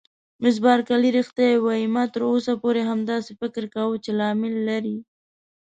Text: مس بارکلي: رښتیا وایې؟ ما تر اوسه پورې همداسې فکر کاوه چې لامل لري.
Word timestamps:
مس 0.41 0.55
بارکلي: 0.65 1.09
رښتیا 1.19 1.49
وایې؟ 1.65 1.91
ما 1.95 2.03
تر 2.13 2.21
اوسه 2.31 2.53
پورې 2.63 2.81
همداسې 2.89 3.31
فکر 3.41 3.63
کاوه 3.75 3.97
چې 4.03 4.11
لامل 4.19 4.53
لري. 4.69 4.97